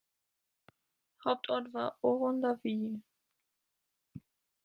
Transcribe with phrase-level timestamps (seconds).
[1.23, 3.03] Hauptort war Oron-la-Ville.